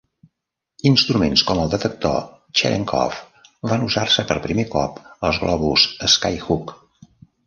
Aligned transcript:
Instruments 0.91 1.41
com 1.49 1.59
el 1.63 1.67
detector 1.73 2.15
Cherenkov 2.61 3.19
van 3.73 3.85
usar-se 3.89 4.25
per 4.31 4.39
primer 4.47 4.65
cop 4.77 4.97
als 5.29 5.43
globus 5.45 5.85
Skyhook. 6.15 6.75